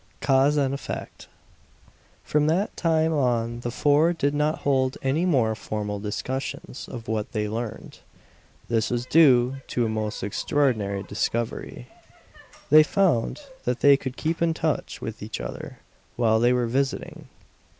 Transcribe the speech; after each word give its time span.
XII 0.13 0.17
CAUSE 0.21 0.57
AND 0.57 0.73
EFFECT 0.73 1.27
From 2.23 2.47
that 2.47 2.75
time 2.75 3.13
on 3.13 3.59
the 3.59 3.69
four 3.69 4.13
did 4.13 4.33
not 4.33 4.61
hold 4.61 4.97
any 5.03 5.27
more 5.27 5.53
formal 5.53 5.99
discussions 5.99 6.87
of 6.87 7.07
what 7.07 7.33
they 7.33 7.47
learned. 7.47 7.99
This 8.67 8.89
was 8.89 9.05
due 9.05 9.57
to 9.67 9.85
a 9.85 9.89
most 9.89 10.23
extraordinary 10.23 11.03
discovery. 11.03 11.87
They 12.71 12.81
found 12.81 13.41
that 13.65 13.81
they 13.81 13.95
could 13.95 14.17
keep 14.17 14.41
in 14.41 14.55
touch 14.55 15.01
with 15.01 15.21
each 15.21 15.39
other 15.39 15.77
while 16.15 16.39
they 16.39 16.51
were 16.51 16.65
"visiting"! 16.65 17.27